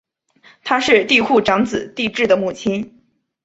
[0.63, 3.03] 她是帝喾长子帝挚的母亲。